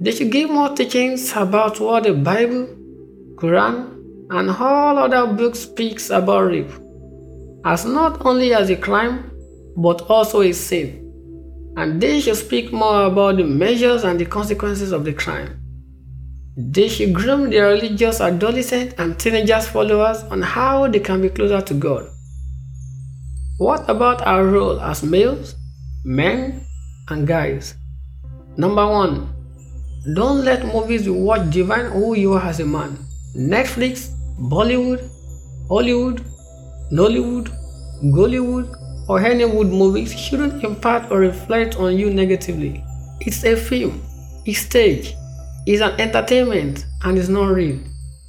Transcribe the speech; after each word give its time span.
They 0.00 0.12
should 0.12 0.32
give 0.32 0.50
more 0.50 0.74
teachings 0.74 1.30
about 1.36 1.78
what 1.78 2.04
the 2.04 2.14
Bible, 2.14 2.68
Quran, 3.34 4.00
and 4.30 4.50
all 4.50 4.96
other 4.96 5.32
books 5.34 5.58
speaks 5.60 6.08
about 6.08 6.46
rape, 6.46 6.70
as 7.66 7.84
not 7.84 8.24
only 8.24 8.54
as 8.54 8.70
a 8.70 8.76
crime, 8.76 9.30
but 9.76 10.00
also 10.08 10.40
a 10.40 10.52
sin. 10.52 11.06
And 11.76 12.00
they 12.00 12.20
should 12.20 12.36
speak 12.36 12.72
more 12.72 13.04
about 13.06 13.36
the 13.36 13.44
measures 13.44 14.04
and 14.04 14.18
the 14.18 14.24
consequences 14.24 14.92
of 14.92 15.04
the 15.04 15.12
crime. 15.12 15.60
They 16.56 16.88
should 16.88 17.14
groom 17.14 17.50
their 17.50 17.68
religious 17.68 18.20
adolescent 18.20 18.94
and 18.98 19.18
teenagers 19.18 19.68
followers 19.68 20.22
on 20.24 20.40
how 20.40 20.88
they 20.88 21.00
can 21.00 21.20
be 21.20 21.28
closer 21.28 21.60
to 21.60 21.74
God. 21.74 22.08
What 23.58 23.88
about 23.88 24.22
our 24.26 24.46
role 24.46 24.80
as 24.80 25.02
males, 25.02 25.56
men, 26.04 26.64
and 27.08 27.26
guys? 27.26 27.74
Number 28.56 28.86
one, 28.86 29.28
don't 30.14 30.44
let 30.44 30.64
movies 30.64 31.04
you 31.04 31.14
watch 31.14 31.50
define 31.50 31.90
who 31.90 32.16
you 32.16 32.32
are 32.32 32.42
as 32.42 32.60
a 32.60 32.64
man. 32.64 32.98
Netflix, 33.36 34.14
Bollywood, 34.38 35.08
Hollywood, 35.68 36.24
Nollywood, 36.90 37.48
Gollywood, 38.04 38.74
or 39.08 39.20
Hollywood 39.20 39.66
movies 39.66 40.18
shouldn't 40.18 40.64
impact 40.64 41.10
or 41.10 41.18
reflect 41.18 41.76
on 41.76 41.98
you 41.98 42.10
negatively. 42.10 42.82
It's 43.20 43.44
a 43.44 43.54
film, 43.54 44.02
it's 44.46 44.60
stage, 44.60 45.14
it's 45.66 45.82
an 45.82 46.00
entertainment, 46.00 46.86
and 47.04 47.18
it's 47.18 47.28
not 47.28 47.48
real. 47.48 47.78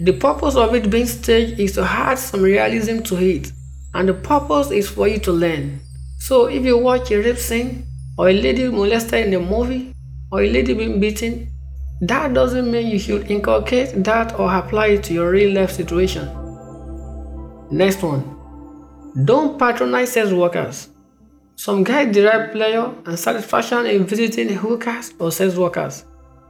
The 0.00 0.12
purpose 0.12 0.56
of 0.56 0.74
it 0.74 0.90
being 0.90 1.06
staged 1.06 1.60
is 1.60 1.72
to 1.74 1.82
add 1.82 2.18
some 2.18 2.42
realism 2.42 3.00
to 3.02 3.16
it, 3.16 3.52
and 3.94 4.08
the 4.08 4.14
purpose 4.14 4.70
is 4.70 4.88
for 4.90 5.06
you 5.06 5.18
to 5.20 5.32
learn. 5.32 5.80
So 6.18 6.46
if 6.46 6.64
you 6.64 6.76
watch 6.78 7.10
a 7.12 7.18
rape 7.18 7.38
scene, 7.38 7.86
or 8.18 8.28
a 8.28 8.32
lady 8.32 8.68
molested 8.68 9.26
in 9.26 9.34
a 9.34 9.40
movie, 9.40 9.94
or 10.32 10.42
a 10.42 10.50
lady 10.50 10.74
being 10.74 11.00
beaten, 11.00 11.49
that 12.00 12.32
doesn't 12.32 12.70
mean 12.70 12.86
you 12.86 12.98
should 12.98 13.30
inculcate 13.30 14.04
that 14.04 14.38
or 14.38 14.54
apply 14.54 14.86
it 14.88 15.04
to 15.04 15.14
your 15.14 15.30
real 15.30 15.54
life 15.54 15.70
situation. 15.70 16.28
Next 17.70 18.02
one. 18.02 18.36
Don't 19.24 19.58
patronize 19.58 20.12
sex 20.12 20.30
workers. 20.30 20.88
Some 21.56 21.84
guys 21.84 22.14
derive 22.14 22.52
pleasure 22.52 22.94
and 23.04 23.18
satisfaction 23.18 23.84
in 23.84 24.06
visiting 24.06 24.48
hookers 24.48 25.12
or 25.18 25.30
sex 25.30 25.56
workers. 25.56 26.04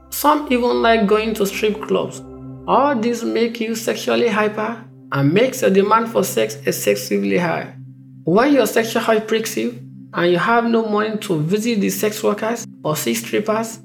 Some 0.09 0.47
even 0.51 0.81
like 0.81 1.05
going 1.05 1.33
to 1.33 1.45
strip 1.45 1.81
clubs. 1.81 2.21
All 2.67 2.95
this 2.95 3.23
make 3.23 3.59
you 3.59 3.75
sexually 3.75 4.29
hyper 4.29 4.81
and 5.11 5.33
makes 5.33 5.61
your 5.61 5.71
demand 5.71 6.09
for 6.09 6.23
sex 6.23 6.55
excessively 6.65 7.37
high. 7.37 7.75
When 8.23 8.53
your 8.53 8.67
sexual 8.67 9.01
high 9.01 9.19
pricks 9.19 9.57
you 9.57 9.79
and 10.13 10.31
you 10.31 10.37
have 10.37 10.65
no 10.65 10.85
money 10.87 11.17
to 11.17 11.39
visit 11.41 11.81
the 11.81 11.89
sex 11.89 12.23
workers 12.23 12.65
or 12.83 12.95
see 12.95 13.13
strippers, 13.15 13.79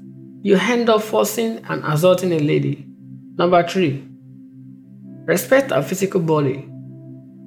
you 0.47 0.55
end 0.55 0.89
up 0.89 1.01
forcing 1.01 1.57
and 1.67 1.83
assaulting 1.83 2.31
a 2.31 2.39
lady. 2.39 2.85
Number 3.37 3.67
3. 3.67 4.01
Respect 5.25 5.71
a 5.71 5.83
physical 5.83 6.21
body. 6.21 6.65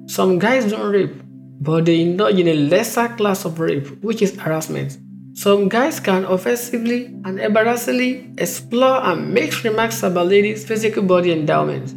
Some 0.05 0.37
guys 0.37 0.69
don't 0.69 0.91
rape, 0.91 1.15
but 1.61 1.85
they 1.85 2.01
indulge 2.01 2.37
in 2.37 2.47
a 2.47 2.53
lesser 2.53 3.07
class 3.07 3.43
of 3.43 3.59
rape, 3.59 3.87
which 4.03 4.21
is 4.21 4.35
harassment. 4.37 4.99
Some 5.33 5.67
guys 5.67 5.99
can 5.99 6.25
offensively 6.25 7.05
and 7.25 7.39
embarrassingly 7.39 8.35
explore 8.37 9.03
and 9.03 9.33
make 9.33 9.63
remarks 9.63 10.03
about 10.03 10.27
ladies' 10.27 10.63
physical 10.63 11.01
body 11.01 11.31
endowment. 11.31 11.95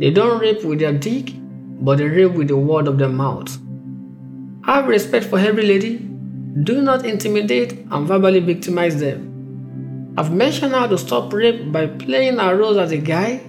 They 0.00 0.10
don't 0.10 0.40
rape 0.40 0.64
with 0.64 0.80
their 0.80 0.94
dick, 0.94 1.30
but 1.80 1.98
they 1.98 2.08
rape 2.08 2.32
with 2.32 2.48
the 2.48 2.56
word 2.56 2.88
of 2.88 2.98
their 2.98 3.08
mouth. 3.08 3.56
Have 4.64 4.88
respect 4.88 5.26
for 5.26 5.38
every 5.38 5.64
lady. 5.64 5.98
Do 6.64 6.82
not 6.82 7.06
intimidate 7.06 7.86
and 7.92 8.08
verbally 8.08 8.40
victimize 8.40 8.98
them. 8.98 9.33
I've 10.16 10.32
mentioned 10.32 10.72
how 10.72 10.86
to 10.86 10.96
stop 10.96 11.32
rape 11.32 11.72
by 11.72 11.88
playing 11.88 12.38
our 12.38 12.54
roles 12.56 12.76
as 12.76 12.92
a 12.92 12.98
guy, 12.98 13.40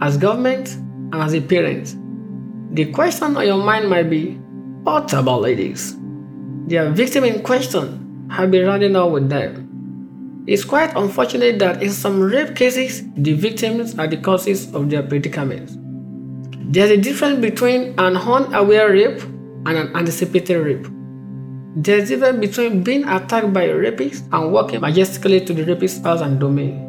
as 0.00 0.16
government, 0.16 0.74
and 0.74 1.14
as 1.14 1.32
a 1.32 1.40
parent. 1.40 1.94
The 2.74 2.86
question 2.86 3.36
on 3.36 3.46
your 3.46 3.62
mind 3.62 3.88
might 3.88 4.10
be 4.10 4.34
what 4.82 5.12
about 5.12 5.42
ladies? 5.42 5.96
Their 6.66 6.90
victim 6.90 7.22
in 7.22 7.42
question 7.44 8.28
have 8.30 8.50
been 8.50 8.66
running 8.66 8.96
out 8.96 9.12
with 9.12 9.28
them. 9.28 10.44
It's 10.48 10.64
quite 10.64 10.96
unfortunate 10.96 11.60
that 11.60 11.84
in 11.84 11.90
some 11.90 12.20
rape 12.20 12.56
cases, 12.56 13.04
the 13.14 13.34
victims 13.34 13.96
are 13.96 14.08
the 14.08 14.16
causes 14.16 14.74
of 14.74 14.90
their 14.90 15.04
predicaments. 15.04 15.76
There's 16.70 16.90
a 16.90 16.96
difference 16.96 17.38
between 17.40 17.94
an 17.98 18.16
unaware 18.16 18.90
rape 18.90 19.22
and 19.22 19.68
an 19.68 19.94
anticipated 19.94 20.58
rape. 20.58 20.86
There's 21.80 22.08
difference 22.08 22.40
between 22.40 22.82
being 22.82 23.04
attacked 23.04 23.52
by 23.52 23.62
a 23.62 23.76
rapist 23.76 24.24
and 24.32 24.50
walking 24.50 24.80
majestically 24.80 25.44
to 25.44 25.54
the 25.54 25.64
rapist's 25.64 26.02
house 26.04 26.20
and 26.20 26.40
domain. 26.40 26.84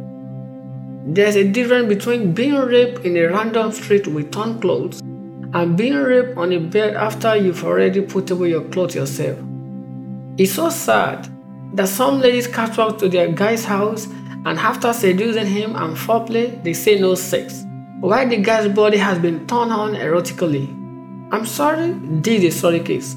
There's 1.14 1.36
a 1.36 1.44
difference 1.44 1.90
between 1.90 2.32
being 2.34 2.56
raped 2.56 3.06
in 3.06 3.16
a 3.16 3.28
random 3.28 3.72
street 3.72 4.08
with 4.08 4.32
torn 4.32 4.60
clothes 4.60 5.02
and 5.02 5.78
being 5.78 5.94
raped 5.94 6.36
on 6.40 6.52
a 6.54 6.58
bed 6.60 6.96
after 6.96 7.36
you've 7.36 7.64
already 7.64 8.02
put 8.02 8.32
away 8.32 8.50
your 8.50 8.64
clothes 8.70 8.96
yourself. 8.96 9.38
It's 10.40 10.54
so 10.54 10.72
sad 10.72 11.30
that 11.76 11.88
some 11.88 12.20
ladies 12.20 12.48
catwalk 12.48 12.98
to 12.98 13.10
their 13.10 13.32
guy's 13.32 13.66
house 13.66 14.08
and 14.08 14.58
after 14.58 14.92
seducing 14.92 15.46
him 15.46 15.76
and 15.76 15.96
foreplay, 15.96 16.64
they 16.64 16.74
say 16.74 17.00
no 17.00 17.14
sex, 17.14 17.64
while 18.00 18.28
the 18.28 18.38
guy's 18.38 18.68
body 18.74 18.98
has 18.98 19.20
been 19.20 19.46
torn 19.46 19.70
on 19.70 19.94
erotically. 19.94 20.68
I'm 21.32 21.46
sorry, 21.46 21.92
this 21.94 22.44
is 22.44 22.56
a 22.56 22.58
sorry 22.58 22.80
case. 22.80 23.16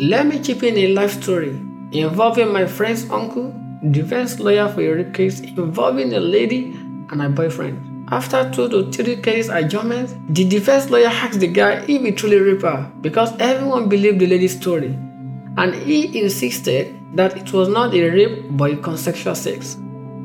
Let 0.00 0.28
me 0.28 0.38
chip 0.40 0.62
in 0.62 0.76
a 0.76 0.86
life 0.94 1.20
story 1.20 1.60
involving 1.90 2.52
my 2.52 2.66
friend's 2.66 3.10
uncle, 3.10 3.52
defense 3.90 4.38
lawyer 4.38 4.68
for 4.68 4.80
a 4.80 4.94
rape 4.94 5.12
case 5.12 5.40
involving 5.40 6.14
a 6.14 6.20
lady 6.20 6.66
and 7.10 7.20
her 7.20 7.28
boyfriend. 7.28 8.06
After 8.12 8.48
two 8.48 8.68
to 8.68 8.92
three 8.92 9.16
case 9.16 9.48
adjournments, 9.48 10.14
the 10.28 10.48
defense 10.48 10.88
lawyer 10.88 11.08
asked 11.08 11.40
the 11.40 11.48
guy 11.48 11.84
if 11.88 12.02
he 12.02 12.12
truly 12.12 12.38
raped 12.38 12.62
her 12.62 12.88
because 13.00 13.36
everyone 13.40 13.88
believed 13.88 14.20
the 14.20 14.28
lady's 14.28 14.56
story, 14.56 14.96
and 15.56 15.74
he 15.74 16.22
insisted 16.22 16.94
that 17.16 17.36
it 17.36 17.52
was 17.52 17.68
not 17.68 17.92
a 17.92 18.08
rape 18.08 18.44
but 18.50 18.80
consensual 18.84 19.34
sex. 19.34 19.78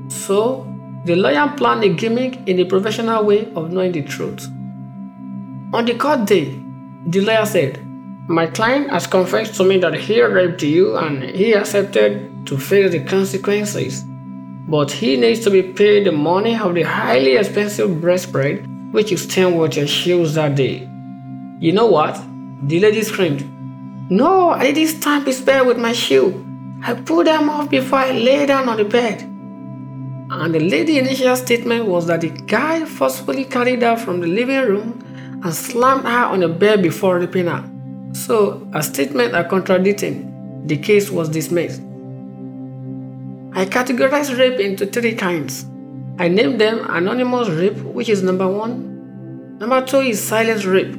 So, 0.08 0.68
the 1.06 1.16
lawyer 1.16 1.52
planned 1.58 1.84
a 1.84 1.90
gimmick 1.90 2.48
in 2.48 2.60
a 2.60 2.66
professional 2.66 3.26
way 3.26 3.52
of 3.56 3.72
knowing 3.72 3.94
the 3.94 4.04
truth. 4.04 4.46
On 5.74 5.84
the 5.84 5.96
court 5.96 6.26
day, 6.26 6.62
the 7.08 7.22
lawyer 7.22 7.48
said, 7.48 7.84
My 8.28 8.48
client 8.48 8.90
has 8.90 9.06
confessed 9.06 9.56
to 9.56 9.66
me 9.66 9.80
that 9.80 9.96
he 9.96 10.22
raped 10.22 10.64
you 10.64 10.96
and 10.96 11.22
he 11.22 11.52
accepted 11.52 12.48
to 12.48 12.58
face 12.58 12.94
the 12.94 13.04
consequences. 13.04 14.06
But 14.66 14.92
he 14.92 15.18
needs 15.18 15.42
to 15.42 15.50
be 15.50 15.62
paid 15.62 16.06
the 16.06 16.14
money 16.14 16.58
of 16.58 16.74
the 16.74 16.84
highly 16.84 17.36
expensive 17.36 18.00
breastplate 18.00 18.66
which 18.94 19.14
stained 19.18 19.60
with 19.60 19.76
your 19.76 19.88
shoes 19.88 20.36
that 20.36 20.56
day. 20.56 20.90
You 21.60 21.74
know 21.74 21.88
what? 21.88 22.16
The 22.64 22.80
lady 22.80 23.04
screamed, 23.04 23.44
No, 24.10 24.52
I 24.52 24.72
didn't 24.72 25.02
stamp 25.02 25.28
his 25.28 25.42
bed 25.42 25.68
with 25.68 25.78
my 25.78 25.92
shoe. 25.92 26.46
I 26.82 26.94
pulled 26.94 27.28
them 27.28 27.50
off 27.50 27.70
before 27.70 28.00
I 28.00 28.12
lay 28.12 28.46
down 28.46 28.70
on 28.70 28.78
the 28.78 28.86
bed. 28.86 29.22
And 29.22 30.56
the 30.56 30.62
lady's 30.62 30.98
initial 30.98 31.36
statement 31.36 31.88
was 31.88 32.08
that 32.08 32.22
the 32.22 32.30
guy 32.30 32.86
forcefully 32.86 33.44
carried 33.44 33.82
her 33.82 33.98
from 33.98 34.22
the 34.22 34.28
living 34.28 34.62
room 34.62 35.42
and 35.44 35.54
slammed 35.54 36.06
her 36.06 36.26
on 36.26 36.40
the 36.40 36.48
bed 36.48 36.82
before 36.82 37.20
raping 37.20 37.48
her. 37.48 37.70
So, 38.14 38.68
a 38.74 38.84
statement 38.84 39.34
are 39.34 39.44
contradicting. 39.44 40.66
The 40.68 40.78
case 40.78 41.10
was 41.10 41.30
dismissed. 41.30 41.82
I 43.56 43.66
categorize 43.66 44.38
rape 44.38 44.60
into 44.60 44.86
three 44.86 45.16
kinds. 45.16 45.66
I 46.20 46.28
named 46.28 46.62
them 46.62 46.86
anonymous 46.90 47.50
rape, 47.50 47.78
which 47.78 48.10
is 48.10 48.22
number 48.22 48.48
one. 48.48 49.58
Number 49.58 49.84
two 49.84 50.02
is 50.02 50.22
silent 50.22 50.64
rape. 50.64 50.94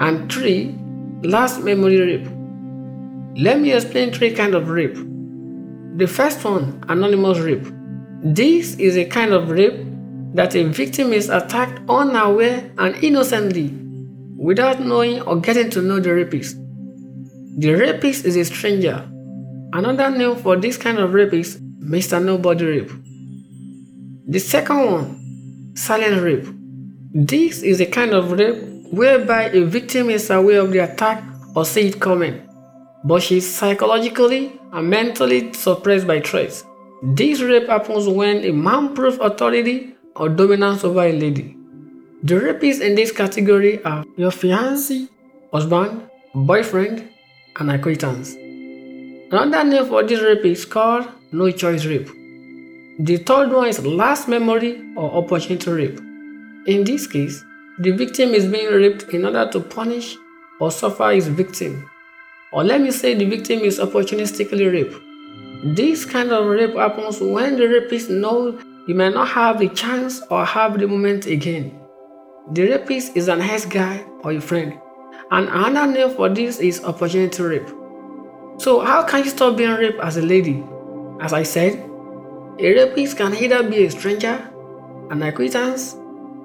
And 0.00 0.30
three, 0.30 0.76
last 1.22 1.62
memory 1.62 2.00
rape. 2.00 2.28
Let 3.36 3.60
me 3.60 3.72
explain 3.72 4.12
three 4.12 4.34
kinds 4.34 4.56
of 4.56 4.68
rape. 4.68 4.96
The 5.96 6.06
first 6.08 6.44
one, 6.44 6.82
anonymous 6.88 7.38
rape. 7.38 7.66
This 8.22 8.74
is 8.76 8.96
a 8.96 9.04
kind 9.04 9.32
of 9.32 9.50
rape 9.50 9.86
that 10.34 10.56
a 10.56 10.64
victim 10.64 11.12
is 11.12 11.30
attacked 11.30 11.80
unaware 11.88 12.68
and 12.78 12.96
innocently 12.96 13.85
without 14.36 14.80
knowing 14.80 15.22
or 15.22 15.40
getting 15.40 15.70
to 15.70 15.82
know 15.82 16.00
the 16.00 16.14
rapist. 16.14 16.56
The 17.58 17.72
rapist 17.72 18.24
is 18.24 18.36
a 18.36 18.44
stranger. 18.44 19.08
Another 19.72 20.10
name 20.10 20.36
for 20.36 20.56
this 20.56 20.76
kind 20.76 20.98
of 20.98 21.14
rape 21.14 21.32
is 21.32 21.58
Mr. 21.80 22.22
Nobody 22.22 22.64
rape. 22.64 22.90
The 24.28 24.38
second 24.38 24.90
one, 24.90 25.76
silent 25.76 26.22
rape. 26.22 26.46
This 27.14 27.62
is 27.62 27.80
a 27.80 27.86
kind 27.86 28.12
of 28.12 28.32
rape 28.32 28.62
whereby 28.92 29.44
a 29.44 29.64
victim 29.64 30.10
is 30.10 30.30
aware 30.30 30.60
of 30.60 30.72
the 30.72 30.78
attack 30.80 31.22
or 31.54 31.64
see 31.64 31.88
it 31.88 32.00
coming, 32.00 32.42
but 33.04 33.22
she 33.22 33.38
is 33.38 33.54
psychologically 33.54 34.52
and 34.72 34.90
mentally 34.90 35.52
suppressed 35.52 36.06
by 36.06 36.20
threats. 36.20 36.64
This 37.02 37.40
rape 37.40 37.68
happens 37.68 38.08
when 38.08 38.44
a 38.44 38.52
man 38.52 38.94
proves 38.94 39.18
authority 39.18 39.94
or 40.14 40.28
dominance 40.28 40.84
over 40.84 41.04
a 41.04 41.12
lady. 41.12 41.56
The 42.22 42.34
rapists 42.34 42.80
in 42.80 42.94
this 42.94 43.12
category 43.12 43.82
are 43.84 44.02
your 44.16 44.30
fiancé, 44.30 45.08
husband, 45.52 46.08
boyfriend, 46.34 47.08
and 47.60 47.70
acquaintance. 47.70 48.34
Another 49.30 49.64
name 49.64 49.86
for 49.86 50.02
this 50.02 50.22
rape 50.22 50.44
is 50.46 50.64
called 50.64 51.08
no 51.30 51.50
choice 51.50 51.84
rape. 51.84 52.08
The 52.98 53.18
third 53.18 53.52
one 53.52 53.68
is 53.68 53.84
last 53.84 54.28
memory 54.28 54.82
or 54.96 55.12
opportunity 55.12 55.70
rape. 55.70 55.98
In 56.66 56.84
this 56.84 57.06
case, 57.06 57.44
the 57.80 57.90
victim 57.90 58.30
is 58.30 58.46
being 58.46 58.72
raped 58.72 59.12
in 59.12 59.26
order 59.26 59.50
to 59.52 59.60
punish 59.60 60.16
or 60.58 60.70
suffer 60.70 61.10
his 61.10 61.28
victim. 61.28 61.88
Or 62.50 62.64
let 62.64 62.80
me 62.80 62.92
say 62.92 63.14
the 63.14 63.26
victim 63.26 63.58
is 63.60 63.78
opportunistically 63.78 64.72
raped. 64.72 64.96
This 65.76 66.06
kind 66.06 66.32
of 66.32 66.46
rape 66.46 66.74
happens 66.76 67.20
when 67.20 67.56
the 67.56 67.68
rapist 67.68 68.08
knows 68.08 68.58
you 68.88 68.94
may 68.94 69.10
not 69.10 69.28
have 69.28 69.58
the 69.58 69.68
chance 69.68 70.22
or 70.30 70.46
have 70.46 70.78
the 70.78 70.88
moment 70.88 71.26
again. 71.26 71.78
The 72.52 72.62
rapist 72.70 73.16
is 73.16 73.26
an 73.26 73.40
ex 73.40 73.64
guy 73.64 74.04
or 74.22 74.32
a 74.32 74.40
friend. 74.40 74.80
And 75.32 75.48
another 75.48 75.92
name 75.92 76.10
for 76.14 76.28
this 76.28 76.60
is 76.60 76.84
opportunity 76.84 77.42
rape. 77.42 77.68
So, 78.58 78.80
how 78.80 79.02
can 79.02 79.24
you 79.24 79.30
stop 79.30 79.56
being 79.56 79.74
raped 79.74 79.98
as 80.00 80.16
a 80.16 80.22
lady? 80.22 80.64
As 81.20 81.32
I 81.32 81.42
said, 81.42 81.74
a 82.58 82.74
rapist 82.74 83.16
can 83.16 83.34
either 83.34 83.68
be 83.68 83.84
a 83.84 83.90
stranger, 83.90 84.48
an 85.10 85.22
acquaintance, 85.22 85.96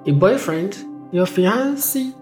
a 0.04 0.10
boyfriend, 0.10 0.76
your 1.12 1.26
fiancé, 1.26 2.12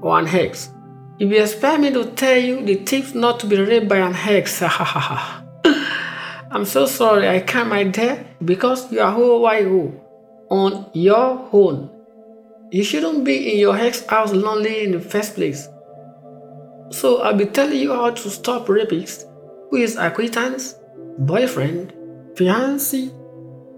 or 0.00 0.18
an 0.18 0.26
ex. 0.28 0.70
If 1.18 1.30
you 1.30 1.42
expect 1.42 1.80
me 1.80 1.90
to 1.92 2.10
tell 2.12 2.38
you 2.38 2.64
the 2.64 2.76
tips 2.84 3.14
not 3.14 3.40
to 3.40 3.46
be 3.46 3.60
raped 3.60 3.88
by 3.88 3.98
an 3.98 4.14
ex, 4.14 4.62
I'm 6.50 6.64
so 6.64 6.86
sorry 6.86 7.28
I 7.28 7.40
can't, 7.40 7.68
my 7.68 7.84
dear, 7.84 8.26
because 8.42 8.90
you 8.90 9.00
are 9.00 9.12
who 9.12 9.44
I 9.44 9.64
who 9.64 10.00
on 10.48 10.90
your 10.94 11.46
own. 11.52 11.97
You 12.70 12.84
shouldn't 12.84 13.24
be 13.24 13.52
in 13.52 13.58
your 13.58 13.76
ex 13.76 14.04
house 14.06 14.32
lonely 14.32 14.84
in 14.84 14.92
the 14.92 15.00
first 15.00 15.34
place. 15.34 15.66
So 16.90 17.22
I'll 17.22 17.36
be 17.36 17.46
telling 17.46 17.78
you 17.78 17.94
how 17.94 18.10
to 18.10 18.30
stop 18.30 18.68
rapist 18.68 19.26
who 19.70 19.78
is 19.78 19.96
acquaintance, 19.96 20.74
boyfriend, 21.18 21.94
fiancé, 22.34 23.10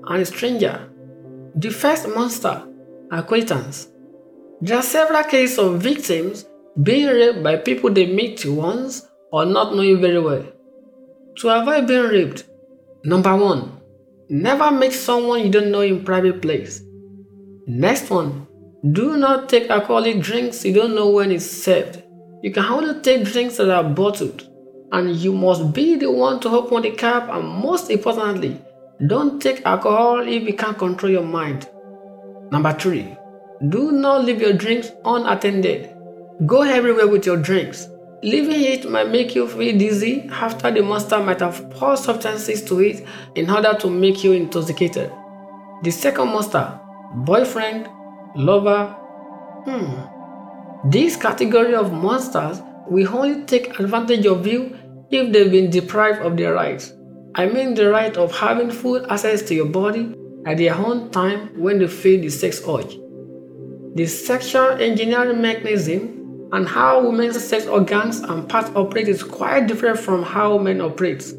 and 0.08 0.26
stranger. 0.26 0.88
The 1.54 1.70
first 1.70 2.08
monster, 2.08 2.62
acquaintance. 3.12 3.88
There 4.60 4.76
are 4.76 4.82
several 4.82 5.22
cases 5.24 5.58
of 5.58 5.80
victims 5.80 6.46
being 6.82 7.06
raped 7.06 7.42
by 7.42 7.56
people 7.56 7.90
they 7.90 8.06
meet 8.06 8.44
once 8.44 9.06
or 9.32 9.44
not 9.44 9.74
knowing 9.74 10.00
very 10.00 10.20
well. 10.20 10.44
To 11.38 11.48
avoid 11.48 11.86
being 11.86 12.08
raped, 12.08 12.44
number 13.04 13.36
one, 13.36 13.80
never 14.28 14.70
meet 14.72 14.92
someone 14.92 15.44
you 15.44 15.50
don't 15.50 15.70
know 15.70 15.80
in 15.80 16.04
private 16.04 16.42
place. 16.42 16.82
Next 17.66 18.10
one, 18.10 18.46
do 18.88 19.18
not 19.18 19.50
take 19.50 19.68
alcoholic 19.68 20.20
drinks 20.20 20.64
you 20.64 20.72
don't 20.72 20.94
know 20.94 21.10
when 21.10 21.30
it's 21.30 21.44
served. 21.44 22.02
You 22.42 22.50
can 22.50 22.64
only 22.64 22.98
take 23.02 23.24
drinks 23.24 23.58
that 23.58 23.68
are 23.68 23.84
bottled, 23.84 24.48
and 24.90 25.14
you 25.14 25.34
must 25.34 25.74
be 25.74 25.96
the 25.96 26.10
one 26.10 26.40
to 26.40 26.48
open 26.48 26.82
the 26.82 26.92
cap. 26.92 27.28
And 27.28 27.46
most 27.46 27.90
importantly, 27.90 28.58
don't 29.06 29.40
take 29.40 29.66
alcohol 29.66 30.20
if 30.20 30.44
you 30.44 30.54
can't 30.54 30.78
control 30.78 31.12
your 31.12 31.24
mind. 31.24 31.68
Number 32.50 32.72
three, 32.72 33.14
do 33.68 33.92
not 33.92 34.24
leave 34.24 34.40
your 34.40 34.54
drinks 34.54 34.90
unattended. 35.04 35.94
Go 36.46 36.62
everywhere 36.62 37.06
with 37.06 37.26
your 37.26 37.36
drinks. 37.36 37.86
Leaving 38.22 38.62
it 38.62 38.90
might 38.90 39.10
make 39.10 39.34
you 39.34 39.46
feel 39.46 39.76
dizzy 39.78 40.26
after 40.30 40.70
the 40.70 40.82
monster 40.82 41.22
might 41.22 41.40
have 41.40 41.68
poured 41.70 41.98
substances 41.98 42.62
to 42.64 42.80
it 42.80 43.06
in 43.34 43.50
order 43.50 43.74
to 43.74 43.90
make 43.90 44.24
you 44.24 44.32
intoxicated. 44.32 45.12
The 45.82 45.90
second 45.90 46.28
monster, 46.28 46.80
boyfriend, 47.14 47.88
lover, 48.34 48.96
hmm. 49.64 50.90
This 50.90 51.14
category 51.14 51.74
of 51.74 51.92
monsters 51.92 52.62
will 52.88 53.14
only 53.14 53.44
take 53.44 53.78
advantage 53.78 54.24
of 54.24 54.46
you 54.46 54.76
if 55.10 55.30
they've 55.30 55.50
been 55.50 55.70
deprived 55.70 56.22
of 56.22 56.38
their 56.38 56.54
rights. 56.54 56.94
I 57.34 57.46
mean 57.46 57.74
the 57.74 57.90
right 57.90 58.16
of 58.16 58.34
having 58.36 58.70
full 58.70 59.04
access 59.12 59.42
to 59.42 59.54
your 59.54 59.66
body 59.66 60.14
at 60.46 60.56
their 60.56 60.74
own 60.74 61.10
time 61.10 61.60
when 61.60 61.78
they 61.78 61.86
feel 61.86 62.20
the 62.22 62.30
sex 62.30 62.62
urge. 62.66 62.96
The 63.94 64.06
sexual 64.06 64.70
engineering 64.80 65.42
mechanism 65.42 66.48
and 66.52 66.66
how 66.66 67.06
women's 67.06 67.42
sex 67.44 67.66
organs 67.66 68.20
and 68.20 68.48
parts 68.48 68.70
operate 68.74 69.08
is 69.08 69.22
quite 69.22 69.66
different 69.66 69.98
from 69.98 70.22
how 70.22 70.58
men 70.58 70.80
operate. 70.80 71.30